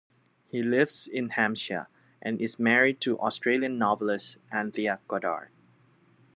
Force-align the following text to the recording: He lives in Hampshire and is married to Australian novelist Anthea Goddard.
He 0.49 0.63
lives 0.63 1.05
in 1.05 1.29
Hampshire 1.29 1.85
and 2.23 2.41
is 2.41 2.57
married 2.57 2.99
to 3.01 3.19
Australian 3.19 3.77
novelist 3.77 4.37
Anthea 4.51 4.99
Goddard. 5.07 5.51